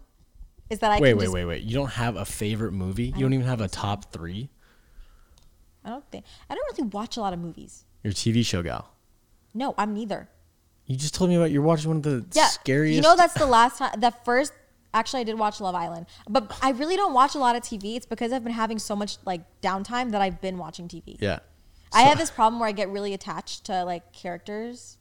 [0.70, 1.62] is that I wait, wait, wait, wait.
[1.64, 3.06] You don't have a favorite movie?
[3.06, 4.48] You don't even have a top three?
[5.84, 7.84] I don't think I don't really watch a lot of movies.
[8.02, 8.88] You're a TV show gal.
[9.54, 10.28] No, I'm neither.
[10.86, 12.96] You just told me about you're watching one of the Yeah, scariest.
[12.96, 14.00] You know, that's the last time.
[14.00, 14.52] The first,
[14.94, 17.96] actually, I did watch Love Island, but I really don't watch a lot of TV.
[17.96, 21.16] It's because I've been having so much like downtime that I've been watching TV.
[21.20, 21.40] yeah.
[21.92, 24.96] I have this problem where I get really attached to like characters.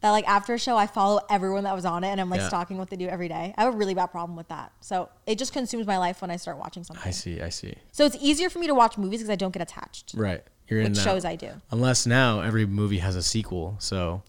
[0.00, 2.40] That like after a show, I follow everyone that was on it, and I'm like
[2.40, 2.48] Yeah.
[2.48, 3.52] stalking what they do every day.
[3.56, 4.70] I have a really bad problem with that.
[4.80, 7.02] So it just consumes my life when I start watching something.
[7.04, 7.40] I see.
[7.40, 7.74] I see.
[7.90, 10.12] So it's easier for me to watch movies because I don't get attached.
[10.16, 10.44] Right.
[10.68, 11.02] You're in that.
[11.02, 11.50] shows I do.
[11.70, 14.22] Unless now every movie has a sequel, so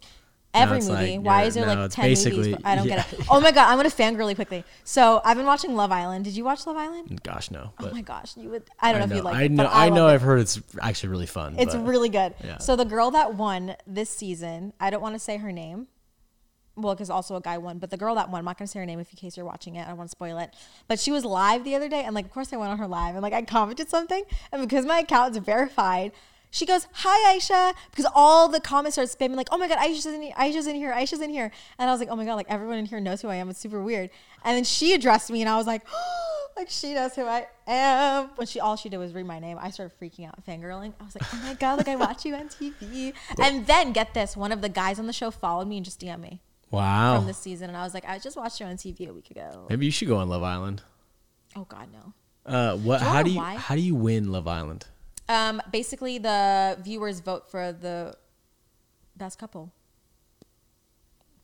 [0.56, 1.18] Every movie.
[1.18, 2.56] like Why is there like ten movies?
[2.64, 2.98] I don't yeah.
[2.98, 3.26] get it.
[3.30, 4.64] Oh my god, I'm gonna fangirl really quickly.
[4.84, 6.24] So I've been watching Love Island.
[6.26, 7.22] Did you watch Love Island?
[7.24, 7.72] Gosh, no.
[7.72, 8.64] Oh but oh my gosh, you would.
[8.80, 9.52] I don't know, if you'd like I it.
[9.52, 9.64] know.
[9.64, 10.08] but I, love know.
[10.08, 11.56] I've heard it's actually really fun.
[11.60, 12.34] It's but- really good.
[12.44, 12.60] yeah.
[12.60, 15.88] So the girl that won this season, I don't want to say her name.
[16.78, 18.72] Well, because also a guy won, but the girl that won, I'm not going to
[18.72, 19.84] say her name if in case you're watching it.
[19.84, 20.54] I don't want to spoil it.
[20.88, 22.88] But she was live the other day, and like, of course, I went on her
[22.88, 26.12] live, and like, I commented something, and because my account is verified,
[26.56, 30.06] she goes, "Hi, Aisha," because all the comments started spamming like, "Oh my god, Aisha's
[30.06, 32.36] in here, Aisha's in here, Aisha's in here," and I was like, "Oh my god,
[32.36, 33.50] like everyone in here knows who I am.
[33.50, 34.10] It's super weird."
[34.44, 37.48] And then she addressed me, and I was like, oh, "Like she knows who I
[37.68, 40.94] am." When she all she did was read my name, I started freaking out, fangirling.
[41.02, 44.14] I was like, "Oh my god, like I watch you on TV." And then get
[44.14, 46.40] this, one of the guys on the show followed me and just DM me
[46.72, 47.18] Wow.
[47.18, 49.32] from this season, and I was like, "I just watched you on TV a week
[49.32, 50.82] ago." Maybe you should go on Love Island.
[51.56, 52.14] Oh god, no.
[52.46, 53.00] Uh, what?
[53.00, 53.56] Do how do you why?
[53.56, 54.86] how do you win Love Island?
[55.28, 58.16] Um, basically, the viewers vote for the
[59.16, 59.72] best couple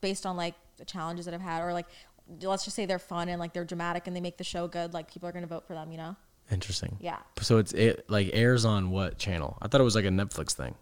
[0.01, 1.87] based on like the challenges that I've had, or like
[2.41, 4.93] let's just say they're fun and like they're dramatic and they make the show good.
[4.93, 6.15] Like people are gonna vote for them, you know?
[6.51, 6.97] Interesting.
[6.99, 7.19] Yeah.
[7.39, 9.57] So it's it like airs on what channel?
[9.61, 10.75] I thought it was like a Netflix thing.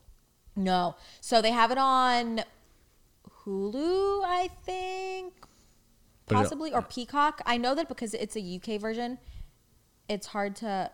[0.56, 2.42] No, so they have it on
[3.50, 5.34] Hulu, I think,
[6.28, 7.42] possibly, or Peacock.
[7.46, 9.18] I know that because it's a UK version,
[10.08, 10.92] it's hard to.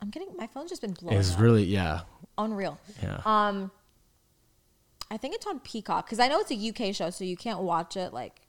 [0.00, 1.40] I'm getting my phone's just been blowing It's up.
[1.40, 2.00] really yeah
[2.36, 2.78] unreal.
[3.02, 3.20] yeah.
[3.24, 3.70] Um,
[5.10, 7.60] I think it's on Peacock because I know it's a UK show, so you can't
[7.60, 8.40] watch it like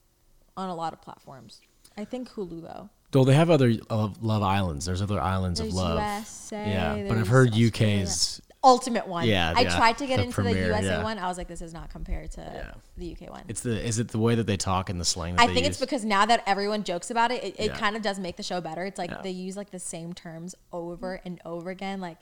[0.58, 1.62] on a lot of platforms.
[1.98, 2.90] I think Hulu though.
[3.12, 4.86] Though they have other Love, love Islands.
[4.86, 5.98] There's other islands There's of love.
[6.00, 6.58] USA.
[6.70, 8.02] yeah, but I've heard Australia.
[8.02, 8.42] UK's.
[8.66, 9.28] Ultimate one.
[9.28, 11.04] Yeah, I yeah, tried to get the into the USA yeah.
[11.04, 11.20] one.
[11.20, 12.72] I was like, this is not compared to Yeah.
[12.98, 13.44] the UK one.
[13.48, 15.60] It's the is it the way that they talk and the slang that I think
[15.60, 15.68] use?
[15.68, 18.44] it's because now that everyone jokes about it, it, it kind of does make the
[18.44, 18.84] show better.
[18.84, 22.02] It's like they use like the same terms over and over again.
[22.02, 22.18] Like,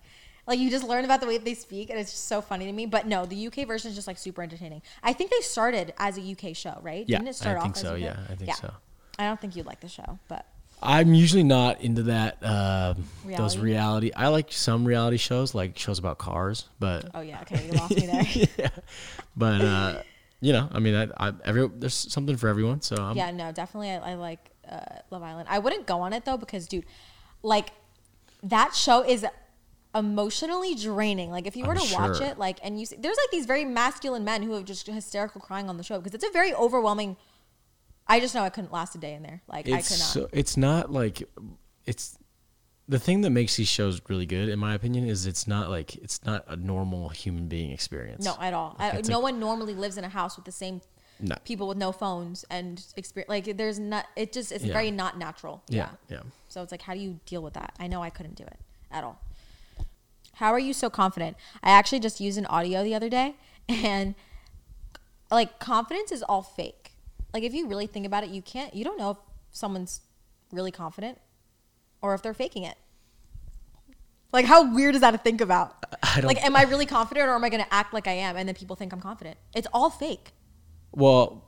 [0.45, 2.71] like you just learn about the way they speak, and it's just so funny to
[2.73, 2.85] me.
[2.85, 4.81] But no, the UK version is just like super entertaining.
[5.01, 7.05] I think they started as a UK show, right?
[7.07, 7.93] Yeah, Didn't it start I off think as so.
[7.93, 7.99] UK?
[8.01, 8.73] Yeah, I think so.
[9.17, 10.45] I don't think you'd like the show, but
[10.83, 12.43] I'm usually not into that.
[12.43, 12.93] Uh,
[13.25, 13.61] those Reality?
[13.61, 14.11] reality.
[14.15, 17.95] I like some reality shows, like shows about cars, but oh yeah, okay, you lost
[17.95, 18.23] me there.
[18.57, 18.69] yeah.
[19.35, 20.01] But uh,
[20.41, 22.81] you know, I mean, I, I every there's something for everyone.
[22.81, 25.47] So I'm, yeah, no, definitely, I, I like uh, Love Island.
[25.49, 26.85] I wouldn't go on it though because, dude,
[27.41, 27.71] like
[28.43, 29.25] that show is
[29.95, 31.31] emotionally draining.
[31.31, 33.45] Like if you were I'm to watch it, like and you see, there's like these
[33.45, 36.53] very masculine men who have just hysterical crying on the show because it's a very
[36.53, 37.15] overwhelming.
[38.07, 39.41] I just know I couldn't last a day in there.
[39.47, 40.13] Like I could not.
[40.13, 41.23] so, it's not like
[41.85, 42.17] it's
[42.89, 45.95] the thing that makes these shows really good, in my opinion, is it's not like
[45.95, 48.25] it's not a normal human being experience.
[48.25, 48.75] no, at all.
[48.77, 50.81] I, no like- one normally lives in a house with the same
[51.21, 51.35] No.
[51.45, 53.29] people with no phones and experience.
[53.29, 54.07] Like there's not.
[54.17, 54.73] It just it's Yeah.
[54.73, 55.63] very not natural.
[55.69, 56.21] Yeah, yeah.
[56.49, 57.73] So it's like, how do you deal with that?
[57.79, 58.59] I know I couldn't do it
[58.91, 59.19] at all.
[60.33, 61.37] How are you so confident?
[61.63, 63.35] I actually just used an audio the other day,
[63.69, 64.13] and
[65.31, 66.82] like confidence is all fake.
[67.33, 68.73] Like if you really think about it, you can't.
[68.73, 69.17] You don't know if
[69.51, 70.01] someone's
[70.51, 71.19] really confident
[72.01, 72.77] or if they're faking it.
[74.31, 75.83] Like how weird is that to think about?
[76.01, 76.27] I don't.
[76.27, 78.47] Like, am I really confident or am I going to act like I am and
[78.47, 79.37] then people think I'm confident?
[79.55, 80.31] It's all fake.
[80.91, 81.43] Well,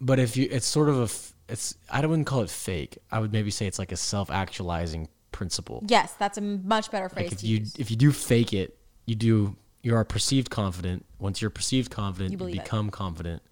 [0.00, 2.98] but if you, it's sort of a it's I wouldn't call it fake.
[3.10, 5.82] I would maybe say it's like a self-actualizing principle.
[5.88, 7.74] Yes, that's a much better phrase Like if you use.
[7.78, 11.06] if you do fake it, you do you are perceived confident.
[11.18, 12.64] Once you're perceived confident, You you, believe it.
[12.64, 13.42] become confident.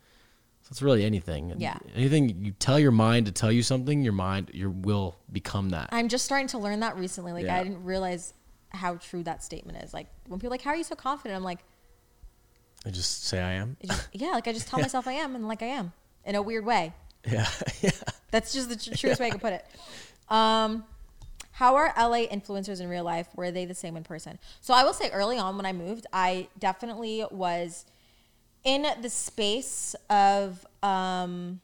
[0.67, 1.55] So it's really anything.
[1.59, 1.79] Yeah.
[1.95, 5.91] Anything you tell your mind to tell you something, your mind your will become that.
[5.93, 7.33] I'm just starting to learn that recently.
[7.33, 7.61] Like Yeah.
[7.61, 8.35] I didn't realize
[8.71, 9.95] how true that statement is.
[9.95, 11.61] Like when people are like, "How are you so confident?" I'm like,
[12.85, 13.77] I just say I am.
[13.81, 15.93] just, "Yeah, like I just tell myself I am, and like I am
[16.25, 16.93] in a weird way."
[17.29, 17.49] Yeah.
[17.81, 17.91] yeah.
[18.33, 19.65] That's just the tr- truest way I can put it.
[20.29, 20.85] Um,
[21.51, 23.29] how are LA influencers in real life?
[23.35, 24.39] Were they the same in person?
[24.61, 27.85] So I will say, early on when I moved, I definitely was
[28.67, 31.61] in the space of um,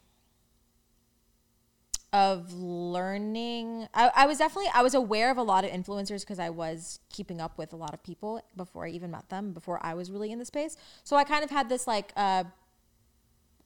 [2.13, 3.89] of learning.
[3.93, 7.01] I, I was definitely I was aware of a lot of influencers because I was
[7.11, 10.11] keeping up with a lot of people before I even met them, before I was
[10.13, 10.77] really in the space.
[11.03, 12.45] So I kind of had this like uh,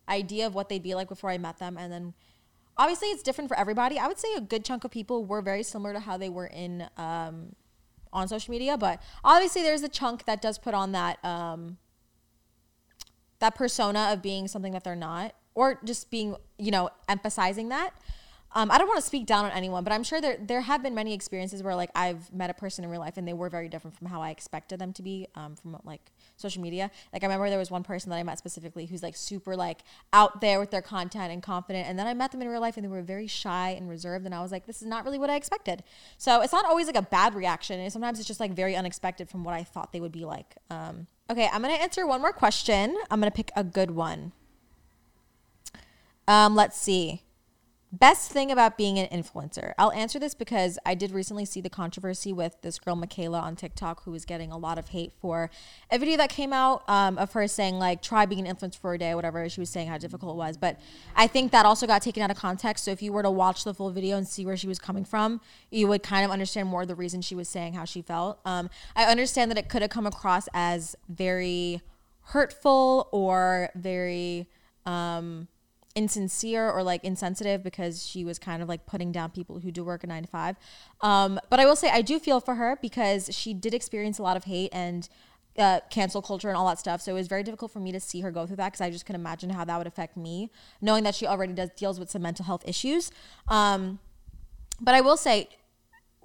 [0.09, 2.15] idea of what they'd be like before I met them, and then
[2.79, 3.99] obviously it's different for everybody.
[3.99, 6.47] I would say a good chunk of people were very similar to how they were
[6.47, 7.55] in um,
[8.15, 11.77] on social media, but obviously there's a chunk that does put on that um,
[13.39, 17.93] that persona of being something that they're not, or just being you know emphasizing that.
[18.57, 20.83] Um, I don't want to speak down on anyone, but I'm sure there there have
[20.83, 23.51] been many experiences where like I've met a person in real life and they were
[23.51, 26.01] very different from how I expected them to be um, from like
[26.39, 26.91] social media.
[27.13, 29.81] Like I remember there was one person that I met specifically who's like super like
[30.15, 32.79] out there with their content and confident, and then I met them in real life
[32.79, 35.19] and they were very shy and reserved, and I was like, this is not really
[35.19, 35.83] what I expected.
[36.17, 39.29] So it's not always like a bad reaction, and sometimes it's just like very unexpected
[39.29, 40.55] from what I thought they would be like.
[40.71, 42.97] Um, okay, I'm gonna answer one more question.
[43.11, 44.33] I'm gonna pick a good one.
[46.29, 47.23] Um, let's see.
[47.93, 49.73] Best thing about being an influencer.
[49.79, 53.55] I'll answer this because I did recently see the controversy with this girl, Michaela, on
[53.55, 55.51] TikTok, who was getting a lot of hate for
[55.91, 58.95] a video that came out um, of her saying, like, try being an influencer for
[58.95, 59.49] a day, whatever.
[59.49, 60.57] She was saying how difficult it was.
[60.57, 60.81] But
[61.15, 62.85] I think that also got taken out of context.
[62.85, 65.05] So if you were to watch the full video and see where she was coming
[65.05, 68.41] from, you would kind of understand more the reason she was saying how she felt.
[68.45, 71.83] Um, I understand that it could have come across as very
[72.23, 74.49] hurtful or very.
[74.85, 75.47] Um,
[75.97, 79.83] insincere or like insensitive because she was kind of like putting down people who do
[79.83, 80.57] work a nine to five.
[81.01, 84.23] Um, but I will say I do feel for her because she did experience a
[84.23, 85.09] lot of hate and
[85.59, 87.01] uh, cancel culture and all that stuff.
[87.01, 88.91] So it was very difficult for me to see her go through that because I
[88.91, 90.51] just can imagine how that would affect me,
[90.83, 93.11] knowing that she already does deals with some mental health issues.
[93.49, 93.99] Um,
[94.79, 95.49] but I will say,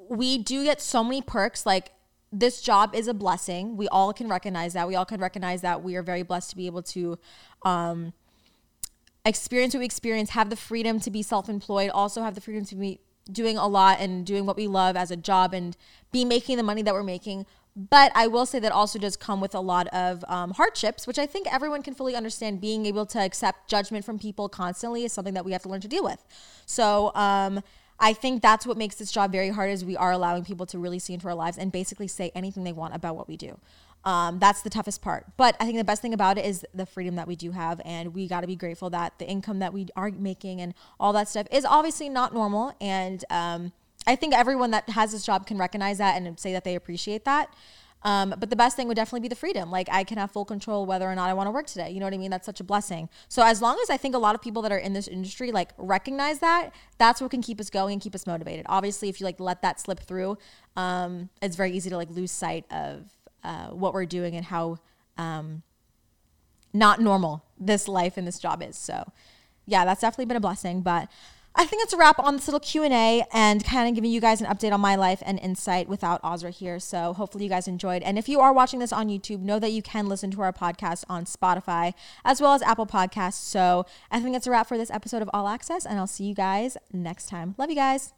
[0.10, 1.66] we do get so many perks.
[1.66, 1.94] Like
[2.34, 3.78] this job is a blessing.
[3.78, 4.86] We all can recognize that.
[4.86, 7.18] We all can recognize that we are very blessed to be able to.
[7.64, 8.14] Um,
[9.26, 12.66] experience what we experience, have the freedom to be self employed, also have the freedom
[12.66, 13.00] to be
[13.32, 15.78] doing a lot and doing what we love as a job and
[16.12, 17.46] be making the money that we're making.
[17.76, 21.18] But I will say that also does come with a lot of um, hardships, which
[21.18, 22.60] I think everyone can fully understand.
[22.60, 25.82] Being able to accept judgment from people constantly is something that we have to learn
[25.82, 26.26] to deal with.
[26.66, 27.62] So, um,
[28.04, 30.80] I think that's what makes this job very hard is we are allowing people to
[30.80, 33.60] really see into our lives and basically say anything they want about what we do.
[34.04, 35.26] Um, that's the toughest part.
[35.38, 37.82] But I think the best thing about it is the freedom that we do have.
[37.86, 41.14] And we got to be grateful that the income that we are making and all
[41.14, 42.74] that stuff is obviously not normal.
[42.82, 43.72] And um,
[44.08, 47.26] I think everyone that has this job can recognize that and say that they appreciate
[47.26, 47.54] that.
[48.04, 49.70] Um, but the best thing would definitely be the freedom.
[49.70, 51.92] Like I can have full control whether or not I want to work today.
[51.92, 52.32] You know what I mean?
[52.32, 53.10] That's such a blessing.
[53.30, 55.52] So as long as I think a lot of people that are in this industry
[55.52, 58.66] like recognize that, that's what can keep us going and keep us motivated.
[58.70, 60.38] Obviously, if you like let that slip through,
[60.76, 63.04] um, it's very easy to like lose sight of
[63.44, 64.80] uh, what we're doing and how
[65.18, 65.64] um,
[66.74, 68.78] not normal this life and this job is.
[68.78, 69.12] So,
[69.66, 70.82] yeah, that's definitely been a blessing.
[70.82, 71.10] But
[71.54, 74.10] I think it's a wrap on this little Q and A and kind of giving
[74.10, 76.80] you guys an update on my life and insight without Azra here.
[76.80, 78.04] So hopefully you guys enjoyed.
[78.04, 80.54] And if you are watching this on YouTube, know that you can listen to our
[80.54, 83.34] podcast on Spotify as well as Apple Podcasts.
[83.34, 86.24] So I think that's a wrap for this episode of All Access, and I'll see
[86.24, 87.56] you guys next time.
[87.58, 88.14] Love you guys.